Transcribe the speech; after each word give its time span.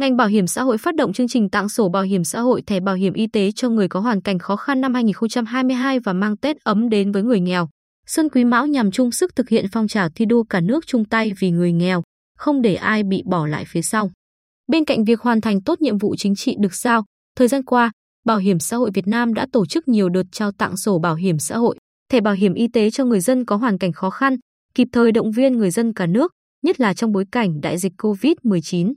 Ngành 0.00 0.16
bảo 0.16 0.28
hiểm 0.28 0.46
xã 0.46 0.62
hội 0.62 0.78
phát 0.78 0.94
động 0.94 1.12
chương 1.12 1.28
trình 1.28 1.50
tặng 1.50 1.68
sổ 1.68 1.88
bảo 1.88 2.02
hiểm 2.02 2.24
xã 2.24 2.40
hội 2.40 2.62
thẻ 2.62 2.80
bảo 2.80 2.94
hiểm 2.94 3.12
y 3.12 3.26
tế 3.26 3.52
cho 3.52 3.68
người 3.68 3.88
có 3.88 4.00
hoàn 4.00 4.20
cảnh 4.20 4.38
khó 4.38 4.56
khăn 4.56 4.80
năm 4.80 4.94
2022 4.94 5.98
và 5.98 6.12
mang 6.12 6.36
Tết 6.36 6.56
ấm 6.64 6.88
đến 6.88 7.12
với 7.12 7.22
người 7.22 7.40
nghèo. 7.40 7.68
Xuân 8.06 8.28
Quý 8.28 8.44
Mão 8.44 8.66
nhằm 8.66 8.90
chung 8.90 9.12
sức 9.12 9.36
thực 9.36 9.48
hiện 9.48 9.66
phong 9.72 9.88
trào 9.88 10.08
thi 10.14 10.24
đua 10.24 10.42
cả 10.42 10.60
nước 10.60 10.86
chung 10.86 11.04
tay 11.04 11.32
vì 11.40 11.50
người 11.50 11.72
nghèo, 11.72 12.02
không 12.38 12.62
để 12.62 12.74
ai 12.74 13.02
bị 13.02 13.22
bỏ 13.26 13.46
lại 13.46 13.64
phía 13.68 13.82
sau. 13.82 14.10
Bên 14.68 14.84
cạnh 14.84 15.04
việc 15.04 15.20
hoàn 15.20 15.40
thành 15.40 15.62
tốt 15.62 15.80
nhiệm 15.80 15.98
vụ 15.98 16.14
chính 16.16 16.34
trị 16.34 16.56
được 16.58 16.74
giao, 16.74 17.04
thời 17.36 17.48
gian 17.48 17.64
qua, 17.64 17.90
Bảo 18.26 18.38
hiểm 18.38 18.58
xã 18.58 18.76
hội 18.76 18.90
Việt 18.94 19.06
Nam 19.06 19.34
đã 19.34 19.46
tổ 19.52 19.66
chức 19.66 19.88
nhiều 19.88 20.08
đợt 20.08 20.24
trao 20.32 20.52
tặng 20.52 20.76
sổ 20.76 20.98
bảo 20.98 21.14
hiểm 21.14 21.38
xã 21.38 21.56
hội, 21.56 21.76
thẻ 22.10 22.20
bảo 22.20 22.34
hiểm 22.34 22.54
y 22.54 22.68
tế 22.68 22.90
cho 22.90 23.04
người 23.04 23.20
dân 23.20 23.44
có 23.44 23.56
hoàn 23.56 23.78
cảnh 23.78 23.92
khó 23.92 24.10
khăn, 24.10 24.36
kịp 24.74 24.88
thời 24.92 25.12
động 25.12 25.32
viên 25.32 25.52
người 25.52 25.70
dân 25.70 25.92
cả 25.94 26.06
nước, 26.06 26.32
nhất 26.62 26.80
là 26.80 26.94
trong 26.94 27.12
bối 27.12 27.24
cảnh 27.32 27.60
đại 27.60 27.78
dịch 27.78 27.92
COVID-19. 27.98 28.92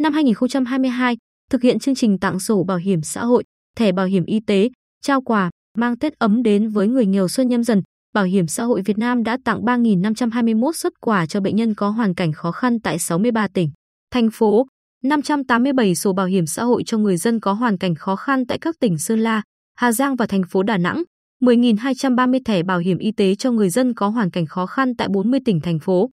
Năm 0.00 0.12
2022, 0.12 1.16
thực 1.50 1.62
hiện 1.62 1.78
chương 1.78 1.94
trình 1.94 2.18
tặng 2.18 2.40
sổ 2.40 2.64
bảo 2.64 2.76
hiểm 2.76 3.02
xã 3.02 3.24
hội, 3.24 3.44
thẻ 3.76 3.92
bảo 3.92 4.06
hiểm 4.06 4.24
y 4.24 4.40
tế, 4.46 4.68
trao 5.02 5.20
quà, 5.22 5.50
mang 5.78 5.98
Tết 5.98 6.18
ấm 6.18 6.42
đến 6.42 6.68
với 6.68 6.88
người 6.88 7.06
nghèo 7.06 7.28
xuân 7.28 7.48
nhâm 7.48 7.64
dần, 7.64 7.82
Bảo 8.14 8.24
hiểm 8.24 8.46
xã 8.46 8.64
hội 8.64 8.82
Việt 8.84 8.98
Nam 8.98 9.22
đã 9.22 9.38
tặng 9.44 9.62
3.521 9.64 10.72
xuất 10.72 10.92
quà 11.00 11.26
cho 11.26 11.40
bệnh 11.40 11.56
nhân 11.56 11.74
có 11.74 11.90
hoàn 11.90 12.14
cảnh 12.14 12.32
khó 12.32 12.52
khăn 12.52 12.80
tại 12.80 12.98
63 12.98 13.48
tỉnh, 13.54 13.70
thành 14.10 14.28
phố, 14.32 14.66
587 15.04 15.94
sổ 15.94 16.12
bảo 16.12 16.26
hiểm 16.26 16.46
xã 16.46 16.64
hội 16.64 16.82
cho 16.86 16.98
người 16.98 17.16
dân 17.16 17.40
có 17.40 17.52
hoàn 17.52 17.78
cảnh 17.78 17.94
khó 17.94 18.16
khăn 18.16 18.46
tại 18.46 18.58
các 18.60 18.74
tỉnh 18.80 18.98
Sơn 18.98 19.20
La, 19.20 19.42
Hà 19.74 19.92
Giang 19.92 20.16
và 20.16 20.26
thành 20.26 20.42
phố 20.50 20.62
Đà 20.62 20.78
Nẵng, 20.78 21.02
10.230 21.42 22.40
thẻ 22.44 22.62
bảo 22.62 22.78
hiểm 22.78 22.98
y 22.98 23.12
tế 23.12 23.34
cho 23.34 23.50
người 23.50 23.70
dân 23.70 23.94
có 23.94 24.08
hoàn 24.08 24.30
cảnh 24.30 24.46
khó 24.46 24.66
khăn 24.66 24.96
tại 24.96 25.08
40 25.08 25.40
tỉnh 25.44 25.60
thành 25.60 25.78
phố. 25.78 26.10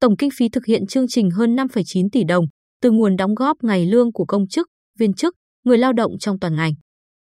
Tổng 0.00 0.16
kinh 0.16 0.30
phí 0.36 0.48
thực 0.48 0.66
hiện 0.66 0.86
chương 0.86 1.08
trình 1.08 1.30
hơn 1.30 1.56
5,9 1.56 2.08
tỷ 2.12 2.24
đồng 2.24 2.46
từ 2.82 2.90
nguồn 2.90 3.16
đóng 3.16 3.34
góp 3.34 3.64
ngày 3.64 3.86
lương 3.86 4.12
của 4.12 4.24
công 4.24 4.48
chức, 4.48 4.68
viên 4.98 5.12
chức, 5.12 5.34
người 5.64 5.78
lao 5.78 5.92
động 5.92 6.18
trong 6.18 6.38
toàn 6.38 6.56
ngành. 6.56 6.72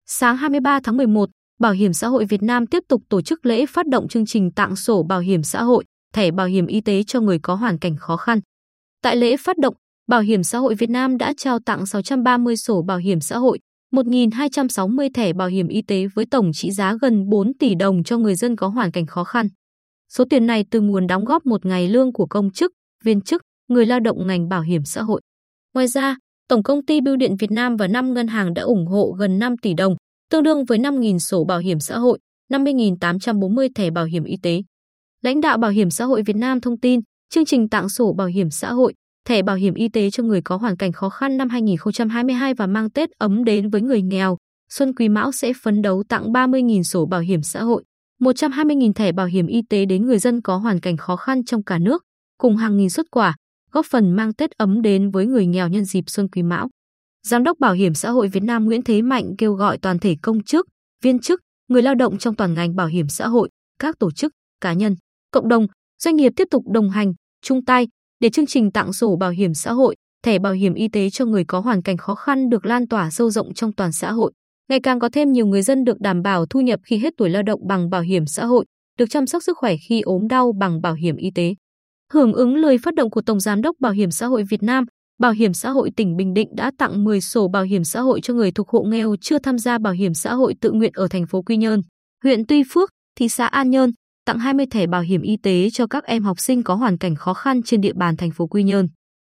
Sáng 0.07 0.37
23 0.37 0.81
tháng 0.85 0.97
11, 0.97 1.31
Bảo 1.61 1.73
hiểm 1.73 1.93
xã 1.93 2.09
hội 2.09 2.25
Việt 2.25 2.43
Nam 2.43 2.67
tiếp 2.67 2.83
tục 2.89 3.03
tổ 3.09 3.23
chức 3.23 3.47
lễ 3.47 3.67
phát 3.67 3.87
động 3.87 4.09
chương 4.09 4.27
trình 4.27 4.51
tặng 4.53 4.77
sổ 4.77 5.03
bảo 5.03 5.21
hiểm 5.21 5.43
xã 5.43 5.63
hội, 5.63 5.85
thẻ 6.15 6.31
bảo 6.31 6.47
hiểm 6.47 6.67
y 6.67 6.81
tế 6.81 7.03
cho 7.03 7.21
người 7.21 7.39
có 7.43 7.55
hoàn 7.55 7.79
cảnh 7.79 7.97
khó 7.97 8.17
khăn. 8.17 8.41
Tại 9.03 9.17
lễ 9.17 9.37
phát 9.37 9.59
động, 9.59 9.75
Bảo 10.11 10.21
hiểm 10.21 10.43
xã 10.43 10.59
hội 10.59 10.75
Việt 10.75 10.91
Nam 10.91 11.19
đã 11.19 11.33
trao 11.37 11.59
tặng 11.67 11.87
630 11.87 12.57
sổ 12.57 12.83
bảo 12.83 12.99
hiểm 12.99 13.21
xã 13.21 13.39
hội, 13.39 13.59
1.260 13.93 15.09
thẻ 15.15 15.33
bảo 15.33 15.49
hiểm 15.49 15.69
y 15.69 15.83
tế 15.83 16.07
với 16.15 16.27
tổng 16.31 16.51
trị 16.53 16.71
giá 16.71 16.95
gần 17.01 17.29
4 17.29 17.53
tỷ 17.59 17.75
đồng 17.75 18.03
cho 18.03 18.19
người 18.19 18.35
dân 18.35 18.57
có 18.57 18.69
hoàn 18.69 18.91
cảnh 18.91 19.07
khó 19.07 19.25
khăn. 19.25 19.49
Số 20.09 20.25
tiền 20.31 20.47
này 20.47 20.65
từ 20.71 20.81
nguồn 20.81 21.07
đóng 21.07 21.25
góp 21.25 21.47
một 21.47 21.67
ngày 21.67 21.89
lương 21.89 22.13
của 22.13 22.27
công 22.27 22.51
chức, 22.51 22.73
viên 23.05 23.21
chức, 23.21 23.43
người 23.69 23.87
lao 23.87 24.01
động 24.01 24.27
ngành 24.27 24.49
bảo 24.49 24.63
hiểm 24.63 24.85
xã 24.85 25.03
hội. 25.03 25.21
Ngoài 25.75 25.87
ra, 25.87 26.17
Tổng 26.49 26.63
công 26.63 26.85
ty 26.85 27.01
Bưu 27.01 27.17
điện 27.17 27.37
Việt 27.37 27.51
Nam 27.51 27.77
và 27.77 27.87
5 27.87 28.15
ngân 28.15 28.27
hàng 28.27 28.55
đã 28.55 28.63
ủng 28.63 28.87
hộ 28.87 29.15
gần 29.19 29.39
5 29.39 29.57
tỷ 29.57 29.75
đồng, 29.75 29.97
tương 30.31 30.43
đương 30.43 30.65
với 30.65 30.79
5.000 30.79 31.19
sổ 31.19 31.45
bảo 31.45 31.59
hiểm 31.59 31.81
xã 31.81 31.99
hội, 31.99 32.19
50.840 32.53 33.69
thẻ 33.75 33.91
bảo 33.91 34.05
hiểm 34.05 34.25
y 34.25 34.37
tế. 34.43 34.63
Lãnh 35.23 35.41
đạo 35.41 35.59
Bảo 35.59 35.71
hiểm 35.71 35.91
xã 35.91 36.05
hội 36.05 36.23
Việt 36.23 36.37
Nam 36.37 36.61
thông 36.61 36.81
tin, 36.81 37.01
chương 37.29 37.45
trình 37.45 37.69
tặng 37.69 37.89
sổ 37.89 38.13
bảo 38.13 38.27
hiểm 38.27 38.51
xã 38.51 38.73
hội, 38.73 38.95
thẻ 39.27 39.43
bảo 39.43 39.57
hiểm 39.57 39.75
y 39.75 39.89
tế 39.89 40.11
cho 40.11 40.23
người 40.23 40.43
có 40.43 40.57
hoàn 40.57 40.77
cảnh 40.77 40.93
khó 40.93 41.09
khăn 41.09 41.37
năm 41.37 41.49
2022 41.49 42.55
và 42.55 42.67
mang 42.67 42.91
Tết 42.91 43.11
ấm 43.19 43.45
đến 43.45 43.71
với 43.71 43.81
người 43.81 44.03
nghèo, 44.03 44.37
Xuân 44.73 44.95
Quý 44.95 45.09
Mão 45.09 45.33
sẽ 45.33 45.53
phấn 45.63 45.83
đấu 45.83 46.05
tặng 46.09 46.33
30.000 46.33 46.83
sổ 46.83 47.07
bảo 47.07 47.21
hiểm 47.21 47.43
xã 47.43 47.63
hội, 47.63 47.85
120.000 48.21 48.93
thẻ 48.93 49.13
bảo 49.13 49.27
hiểm 49.27 49.47
y 49.47 49.63
tế 49.71 49.85
đến 49.85 50.07
người 50.07 50.19
dân 50.19 50.43
có 50.43 50.57
hoàn 50.57 50.81
cảnh 50.81 50.97
khó 50.97 51.17
khăn 51.17 51.45
trong 51.45 51.63
cả 51.63 51.79
nước, 51.79 52.03
cùng 52.39 52.57
hàng 52.57 52.77
nghìn 52.77 52.91
xuất 52.91 53.07
quà, 53.11 53.35
góp 53.73 53.87
phần 53.87 54.13
mang 54.13 54.33
Tết 54.33 54.51
ấm 54.51 54.83
đến 54.83 55.11
với 55.11 55.27
người 55.27 55.47
nghèo 55.47 55.69
nhân 55.69 55.85
dịp 55.85 56.05
Xuân 56.11 56.29
Quý 56.29 56.43
Mão. 56.43 56.69
Giám 57.27 57.45
đốc 57.45 57.59
Bảo 57.59 57.73
hiểm 57.73 57.95
xã 57.95 58.11
hội 58.11 58.29
Việt 58.29 58.43
Nam 58.43 58.65
Nguyễn 58.65 58.83
Thế 58.83 59.03
Mạnh 59.03 59.37
kêu 59.39 59.53
gọi 59.55 59.79
toàn 59.79 59.99
thể 59.99 60.17
công 60.23 60.43
chức, 60.43 60.67
viên 61.03 61.19
chức, 61.19 61.41
người 61.69 61.83
lao 61.83 61.95
động 61.95 62.19
trong 62.19 62.37
toàn 62.37 62.55
ngành 62.55 62.77
bảo 62.77 62.87
hiểm 62.87 63.09
xã 63.09 63.29
hội, 63.29 63.49
các 63.79 63.99
tổ 63.99 64.11
chức, 64.11 64.33
cá 64.61 64.73
nhân, 64.73 64.97
cộng 65.31 65.49
đồng, 65.49 65.67
doanh 66.03 66.17
nghiệp 66.17 66.33
tiếp 66.37 66.49
tục 66.51 66.65
đồng 66.73 66.91
hành, 66.91 67.13
chung 67.43 67.65
tay 67.65 67.89
để 68.21 68.31
chương 68.31 68.47
trình 68.47 68.73
tặng 68.73 68.93
sổ 68.93 69.17
bảo 69.17 69.31
hiểm 69.31 69.55
xã 69.55 69.73
hội, 69.73 69.97
thẻ 70.25 70.39
bảo 70.39 70.53
hiểm 70.53 70.75
y 70.75 70.89
tế 70.89 71.11
cho 71.11 71.25
người 71.25 71.45
có 71.45 71.61
hoàn 71.61 71.83
cảnh 71.83 71.97
khó 71.97 72.15
khăn 72.15 72.49
được 72.49 72.67
lan 72.67 72.89
tỏa 72.89 73.11
sâu 73.11 73.31
rộng 73.31 73.55
trong 73.55 73.73
toàn 73.73 73.93
xã 73.93 74.13
hội. 74.13 74.33
Ngày 74.69 74.81
càng 74.83 75.01
có 75.01 75.09
thêm 75.13 75.33
nhiều 75.33 75.47
người 75.47 75.63
dân 75.63 75.85
được 75.85 76.01
đảm 76.01 76.23
bảo 76.23 76.47
thu 76.47 76.61
nhập 76.61 76.81
khi 76.85 76.99
hết 76.99 77.15
tuổi 77.17 77.31
lao 77.31 77.43
động 77.43 77.61
bằng 77.69 77.91
bảo 77.91 78.01
hiểm 78.01 78.27
xã 78.27 78.45
hội, 78.45 78.65
được 78.99 79.07
chăm 79.11 79.27
sóc 79.27 79.43
sức 79.43 79.59
khỏe 79.59 79.77
khi 79.89 80.01
ốm 80.01 80.29
đau 80.29 80.53
bằng 80.53 80.83
bảo 80.83 80.95
hiểm 80.95 81.17
y 81.17 81.31
tế. 81.35 81.55
Hưởng 82.13 82.33
ứng 82.33 82.57
lời 82.57 82.79
phát 82.79 82.95
động 82.95 83.11
của 83.11 83.23
Tổng 83.23 83.41
Giám 83.41 83.63
đốc 83.63 83.77
Bảo 83.81 83.93
hiểm 83.93 84.11
xã 84.11 84.27
hội 84.27 84.45
Việt 84.45 84.63
Nam, 84.63 84.85
Bảo 85.19 85.33
hiểm 85.33 85.53
xã 85.53 85.71
hội 85.71 85.91
tỉnh 85.97 86.17
Bình 86.17 86.35
Định 86.35 86.49
đã 86.57 86.71
tặng 86.79 87.05
10 87.05 87.21
sổ 87.21 87.49
bảo 87.49 87.63
hiểm 87.63 87.85
xã 87.85 88.01
hội 88.01 88.21
cho 88.23 88.35
người 88.35 88.51
thuộc 88.53 88.69
hộ 88.69 88.83
nghèo 88.83 89.17
chưa 89.21 89.39
tham 89.39 89.59
gia 89.59 89.79
bảo 89.79 89.93
hiểm 89.93 90.15
xã 90.15 90.35
hội 90.35 90.55
tự 90.61 90.73
nguyện 90.73 90.93
ở 90.95 91.09
thành 91.09 91.27
phố 91.27 91.43
Quy 91.43 91.57
Nhơn, 91.57 91.83
huyện 92.25 92.47
Tuy 92.47 92.63
Phước, 92.71 92.91
thị 93.19 93.29
xã 93.29 93.47
An 93.47 93.71
Nhơn, 93.71 93.93
tặng 94.27 94.39
20 94.39 94.67
thẻ 94.71 94.87
bảo 94.87 95.01
hiểm 95.01 95.23
y 95.23 95.37
tế 95.43 95.71
cho 95.71 95.87
các 95.87 96.05
em 96.05 96.23
học 96.23 96.41
sinh 96.41 96.63
có 96.63 96.75
hoàn 96.75 96.99
cảnh 96.99 97.15
khó 97.15 97.35
khăn 97.35 97.63
trên 97.63 97.81
địa 97.81 97.93
bàn 97.93 98.17
thành 98.17 98.31
phố 98.31 98.47
Quy 98.47 98.63
Nhơn. 98.63 98.89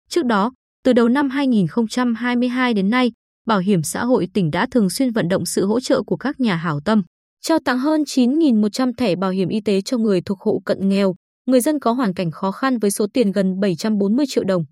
Trước 0.09 0.25
đó, 0.25 0.53
từ 0.85 0.93
đầu 0.93 1.09
năm 1.09 1.31
2022 1.31 2.75
đến 2.75 2.91
nay, 2.91 3.13
Bảo 3.47 3.59
hiểm 3.59 3.83
xã 3.83 4.05
hội 4.05 4.29
tỉnh 4.35 4.51
đã 4.51 4.67
thường 4.71 4.91
xuyên 4.91 5.13
vận 5.13 5.29
động 5.29 5.47
sự 5.47 5.67
hỗ 5.67 5.81
trợ 5.81 6.03
của 6.03 6.17
các 6.17 6.41
nhà 6.41 6.57
hảo 6.57 6.81
tâm, 6.85 7.03
trao 7.41 7.59
tặng 7.65 7.79
hơn 7.79 8.03
9.100 8.03 8.93
thẻ 8.97 9.17
bảo 9.17 9.31
hiểm 9.31 9.49
y 9.49 9.61
tế 9.61 9.81
cho 9.81 9.99
người 9.99 10.21
thuộc 10.21 10.41
hộ 10.41 10.63
cận 10.65 10.89
nghèo, 10.89 11.15
người 11.47 11.61
dân 11.61 11.79
có 11.79 11.93
hoàn 11.93 12.15
cảnh 12.15 12.31
khó 12.31 12.51
khăn 12.51 12.79
với 12.79 12.91
số 12.91 13.07
tiền 13.15 13.33
gần 13.33 13.61
740 13.61 14.27
triệu 14.29 14.45
đồng. 14.45 14.65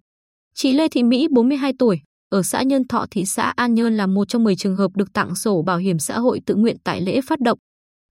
Chị 0.54 0.72
Lê 0.72 0.88
Thị 0.88 1.02
Mỹ, 1.02 1.28
42 1.30 1.72
tuổi, 1.78 2.00
ở 2.30 2.42
xã 2.42 2.62
Nhân 2.62 2.88
Thọ, 2.88 3.06
thị 3.10 3.24
xã 3.24 3.52
An 3.56 3.74
Nhơn 3.74 3.96
là 3.96 4.06
một 4.06 4.28
trong 4.28 4.44
10 4.44 4.56
trường 4.56 4.76
hợp 4.76 4.90
được 4.96 5.12
tặng 5.12 5.34
sổ 5.34 5.62
bảo 5.62 5.78
hiểm 5.78 5.98
xã 5.98 6.18
hội 6.18 6.40
tự 6.46 6.54
nguyện 6.54 6.76
tại 6.84 7.00
lễ 7.00 7.20
phát 7.28 7.40
động. 7.40 7.58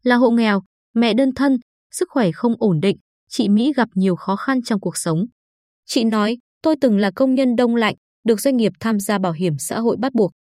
Là 0.03 0.15
hộ 0.15 0.29
nghèo, 0.29 0.61
mẹ 0.95 1.13
đơn 1.13 1.33
thân, 1.35 1.57
sức 1.91 2.09
khỏe 2.11 2.31
không 2.31 2.55
ổn 2.59 2.79
định, 2.79 2.97
chị 3.29 3.49
Mỹ 3.49 3.73
gặp 3.75 3.89
nhiều 3.93 4.15
khó 4.15 4.35
khăn 4.35 4.61
trong 4.61 4.79
cuộc 4.79 4.97
sống. 4.97 5.25
Chị 5.85 6.03
nói, 6.03 6.37
tôi 6.61 6.75
từng 6.81 6.97
là 6.97 7.11
công 7.15 7.35
nhân 7.35 7.55
đông 7.55 7.75
lạnh, 7.75 7.95
được 8.23 8.41
doanh 8.41 8.57
nghiệp 8.57 8.71
tham 8.79 8.99
gia 8.99 9.19
bảo 9.19 9.31
hiểm 9.31 9.53
xã 9.59 9.79
hội 9.79 9.97
bắt 9.99 10.13
buộc. 10.13 10.31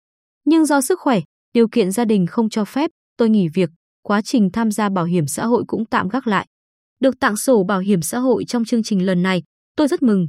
Nhưng 0.45 0.67
do 0.67 0.81
sức 0.81 1.01
khỏe, 1.01 1.21
điều 1.55 1.69
kiện 1.69 1.93
gia 1.93 2.05
đình 2.05 2.27
không 2.27 2.51
cho 2.51 2.65
phép, 2.65 2.91
tôi 3.17 3.29
nghỉ 3.31 3.49
việc, 3.55 3.71
quá 4.03 4.23
trình 4.23 4.51
tham 4.53 4.71
gia 4.71 4.89
bảo 4.89 5.05
hiểm 5.05 5.27
xã 5.27 5.47
hội 5.47 5.65
cũng 5.67 5.85
tạm 5.85 6.09
gác 6.09 6.27
lại. 6.27 6.47
Được 7.01 7.21
tặng 7.21 7.37
sổ 7.37 7.65
bảo 7.65 7.79
hiểm 7.79 8.03
xã 8.03 8.19
hội 8.19 8.45
trong 8.45 8.65
chương 8.65 8.83
trình 8.83 9.07
lần 9.07 9.23
này, 9.23 9.43
tôi 9.77 9.89
rất 9.89 10.03
mừng. 10.03 10.29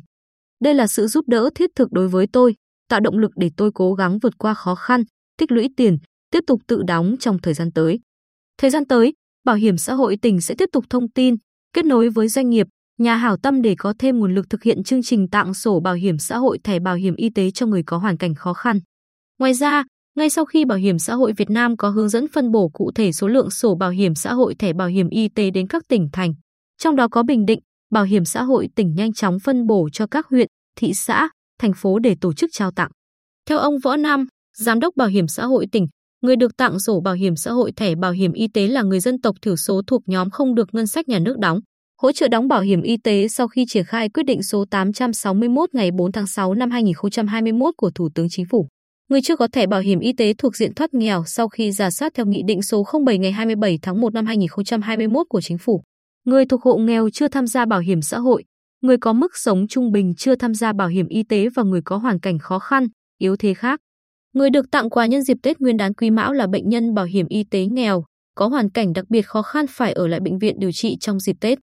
Đây 0.64 0.74
là 0.74 0.88
sự 0.88 1.08
giúp 1.08 1.28
đỡ 1.28 1.50
thiết 1.56 1.70
thực 1.76 1.92
đối 1.92 2.08
với 2.08 2.28
tôi, 2.28 2.56
tạo 2.90 3.00
động 3.00 3.18
lực 3.18 3.32
để 3.36 3.50
tôi 3.58 3.72
cố 3.74 3.94
gắng 3.94 4.20
vượt 4.20 4.38
qua 4.38 4.54
khó 4.54 4.76
khăn, 4.76 5.04
tích 5.38 5.52
lũy 5.52 5.70
tiền, 5.78 5.98
tiếp 6.32 6.44
tục 6.48 6.62
tự 6.68 6.82
đóng 6.88 7.16
trong 7.20 7.40
thời 7.40 7.54
gian 7.54 7.72
tới. 7.72 8.00
Thời 8.58 8.70
gian 8.70 8.86
tới, 8.86 9.14
Bảo 9.44 9.56
hiểm 9.56 9.78
xã 9.78 9.94
hội 9.94 10.18
tỉnh 10.22 10.42
sẽ 10.42 10.56
tiếp 10.58 10.70
tục 10.72 10.86
thông 10.90 11.12
tin, 11.12 11.36
kết 11.74 11.86
nối 11.86 12.10
với 12.10 12.28
doanh 12.28 12.50
nghiệp, 12.50 12.68
nhà 12.98 13.16
hảo 13.16 13.38
tâm 13.38 13.62
để 13.62 13.76
có 13.78 13.94
thêm 14.00 14.20
nguồn 14.20 14.36
lực 14.36 14.50
thực 14.50 14.64
hiện 14.64 14.84
chương 14.84 15.04
trình 15.04 15.28
tặng 15.28 15.54
sổ 15.54 15.80
bảo 15.80 15.94
hiểm 15.94 16.18
xã 16.18 16.38
hội 16.38 16.60
thẻ 16.64 16.80
bảo 16.80 16.96
hiểm 16.96 17.16
y 17.16 17.30
tế 17.30 17.52
cho 17.52 17.66
người 17.66 17.84
có 17.84 17.98
hoàn 17.98 18.18
cảnh 18.18 18.36
khó 18.36 18.54
khăn. 18.54 18.80
Ngoài 19.40 19.54
ra, 19.54 19.84
ngay 20.16 20.30
sau 20.30 20.46
khi 20.46 20.66
Bảo 20.66 20.78
hiểm 20.78 21.00
xã 21.00 21.16
hội 21.16 21.34
Việt 21.38 21.50
Nam 21.50 21.78
có 21.78 21.90
hướng 21.90 22.10
dẫn 22.10 22.28
phân 22.34 22.52
bổ 22.52 22.70
cụ 22.70 22.92
thể 22.96 23.12
số 23.12 23.28
lượng 23.28 23.50
sổ 23.50 23.76
bảo 23.76 23.90
hiểm 23.90 24.16
xã 24.16 24.34
hội 24.34 24.56
thẻ 24.60 24.74
bảo 24.74 24.88
hiểm 24.88 25.10
y 25.10 25.30
tế 25.30 25.52
đến 25.52 25.68
các 25.68 25.84
tỉnh 25.88 26.10
thành, 26.14 26.34
trong 26.80 26.96
đó 26.96 27.08
có 27.12 27.24
Bình 27.24 27.46
Định, 27.46 27.60
Bảo 27.94 28.04
hiểm 28.04 28.26
xã 28.26 28.44
hội 28.44 28.70
tỉnh 28.76 28.94
nhanh 28.96 29.14
chóng 29.14 29.38
phân 29.44 29.68
bổ 29.68 29.90
cho 29.94 30.08
các 30.08 30.28
huyện, 30.28 30.48
thị 30.76 30.94
xã, 30.94 31.30
thành 31.60 31.72
phố 31.76 32.00
để 32.00 32.16
tổ 32.22 32.34
chức 32.34 32.50
trao 32.54 32.72
tặng. 32.72 32.92
Theo 33.50 33.58
ông 33.58 33.80
Võ 33.84 33.96
Nam, 33.96 34.28
Giám 34.58 34.80
đốc 34.80 34.96
Bảo 34.96 35.08
hiểm 35.08 35.28
xã 35.28 35.46
hội 35.46 35.66
tỉnh, 35.72 35.88
người 36.22 36.36
được 36.36 36.58
tặng 36.58 36.80
sổ 36.80 37.02
bảo 37.02 37.14
hiểm 37.14 37.36
xã 37.36 37.52
hội 37.52 37.72
thẻ 37.72 37.96
bảo 37.96 38.12
hiểm 38.12 38.34
y 38.34 38.48
tế 38.54 38.68
là 38.68 38.82
người 38.82 39.00
dân 39.00 39.22
tộc 39.22 39.36
thiểu 39.42 39.56
số 39.56 39.82
thuộc 39.88 40.02
nhóm 40.06 40.30
không 40.30 40.56
được 40.56 40.70
ngân 40.72 40.88
sách 40.88 41.08
nhà 41.08 41.20
nước 41.20 41.38
đóng. 41.40 41.60
Hỗ 42.02 42.12
trợ 42.12 42.28
đóng 42.28 42.48
bảo 42.48 42.62
hiểm 42.62 42.82
y 42.82 42.98
tế 43.04 43.28
sau 43.28 43.48
khi 43.48 43.66
triển 43.68 43.86
khai 43.86 44.10
quyết 44.10 44.24
định 44.24 44.44
số 44.44 44.66
861 44.72 45.70
ngày 45.74 45.92
4 45.92 46.12
tháng 46.12 46.28
6 46.28 46.54
năm 46.54 46.72
2021 46.72 47.74
của 47.78 47.92
Thủ 47.96 48.10
tướng 48.16 48.28
Chính 48.30 48.46
phủ. 48.52 48.68
Người 49.10 49.22
chưa 49.22 49.36
có 49.36 49.48
thẻ 49.48 49.68
bảo 49.68 49.80
hiểm 49.80 50.00
y 50.00 50.14
tế 50.14 50.34
thuộc 50.38 50.56
diện 50.56 50.74
thoát 50.74 50.94
nghèo 50.94 51.24
sau 51.28 51.50
khi 51.50 51.72
giả 51.72 51.92
soát 51.92 52.14
theo 52.14 52.26
Nghị 52.26 52.44
định 52.48 52.62
số 52.62 52.86
07 53.06 53.18
ngày 53.18 53.32
27 53.32 53.80
tháng 53.82 54.02
1 54.02 54.14
năm 54.14 54.26
2021 54.26 55.26
của 55.30 55.42
Chính 55.42 55.58
phủ. 55.58 55.84
Người 56.30 56.46
thuộc 56.46 56.64
hộ 56.64 56.78
nghèo 56.78 57.10
chưa 57.10 57.28
tham 57.28 57.48
gia 57.48 57.66
bảo 57.66 57.80
hiểm 57.80 58.02
xã 58.02 58.20
hội, 58.20 58.44
người 58.82 58.98
có 58.98 59.14
mức 59.14 59.38
sống 59.38 59.68
trung 59.68 59.92
bình 59.92 60.14
chưa 60.18 60.36
tham 60.36 60.54
gia 60.54 60.74
bảo 60.74 60.88
hiểm 60.88 61.08
y 61.08 61.24
tế 61.24 61.50
và 61.56 61.64
người 61.64 61.82
có 61.86 61.98
hoàn 61.98 62.20
cảnh 62.20 62.40
khó 62.40 62.60
khăn, 62.60 62.88
yếu 63.18 63.36
thế 63.36 63.54
khác. 63.54 63.80
Người 64.34 64.50
được 64.50 64.72
tặng 64.72 64.90
quà 64.90 65.06
nhân 65.06 65.22
dịp 65.22 65.38
Tết 65.44 65.60
Nguyên 65.60 65.78
đán 65.78 65.94
Quý 65.94 66.12
Mão 66.12 66.34
là 66.34 66.48
bệnh 66.48 66.70
nhân 66.70 66.94
bảo 66.94 67.06
hiểm 67.06 67.28
y 67.30 67.44
tế 67.44 67.66
nghèo, 67.66 68.04
có 68.36 68.48
hoàn 68.48 68.70
cảnh 68.70 68.94
đặc 68.94 69.06
biệt 69.10 69.22
khó 69.22 69.42
khăn 69.42 69.66
phải 69.70 69.94
ở 69.94 70.08
lại 70.08 70.20
bệnh 70.20 70.40
viện 70.40 70.56
điều 70.60 70.72
trị 70.72 70.98
trong 71.00 71.20
dịp 71.20 71.36
Tết. 71.42 71.60